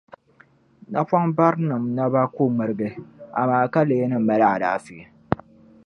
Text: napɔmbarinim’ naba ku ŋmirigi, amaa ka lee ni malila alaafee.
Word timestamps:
napɔmbarinim’ 0.91 1.83
naba 1.95 2.21
ku 2.35 2.43
ŋmirigi, 2.49 2.89
amaa 3.39 3.65
ka 3.73 3.81
lee 3.87 4.05
ni 4.09 4.17
malila 4.27 4.47
alaafee. 4.55 5.05